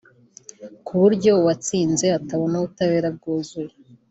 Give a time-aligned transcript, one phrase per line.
[0.85, 3.73] ku buryo uwatsinze atabona ubutabera bwuzuye